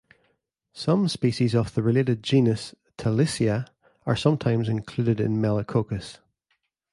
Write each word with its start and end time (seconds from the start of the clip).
Some 0.73 1.07
species 1.09 1.53
of 1.53 1.75
the 1.75 1.83
related 1.83 2.23
genus 2.23 2.73
"Talisia" 2.97 3.67
are 4.07 4.15
sometimes 4.15 4.67
included 4.67 5.19
in 5.19 5.37
"Melicoccus". 5.39 6.17